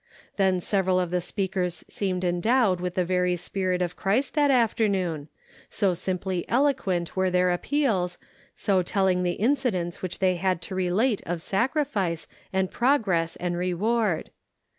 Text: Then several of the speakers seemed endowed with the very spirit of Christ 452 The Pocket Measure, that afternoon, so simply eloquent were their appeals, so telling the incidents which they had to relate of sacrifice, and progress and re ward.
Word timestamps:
Then 0.37 0.59
several 0.59 0.99
of 0.99 1.11
the 1.11 1.21
speakers 1.21 1.85
seemed 1.87 2.23
endowed 2.23 2.81
with 2.81 2.95
the 2.95 3.05
very 3.05 3.35
spirit 3.35 3.83
of 3.83 3.95
Christ 3.95 4.33
452 4.33 4.33
The 4.33 4.47
Pocket 4.47 4.91
Measure, 4.91 5.09
that 5.11 5.13
afternoon, 5.13 5.29
so 5.69 5.93
simply 5.93 6.49
eloquent 6.49 7.15
were 7.15 7.29
their 7.29 7.51
appeals, 7.51 8.17
so 8.55 8.81
telling 8.81 9.21
the 9.21 9.33
incidents 9.33 10.01
which 10.01 10.17
they 10.17 10.37
had 10.37 10.59
to 10.63 10.73
relate 10.73 11.21
of 11.27 11.39
sacrifice, 11.39 12.25
and 12.51 12.71
progress 12.71 13.35
and 13.35 13.55
re 13.55 13.75
ward. 13.75 14.31